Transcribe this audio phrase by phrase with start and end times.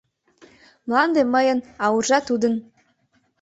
[0.87, 2.53] Мланде мыйын, а уржа- тудын!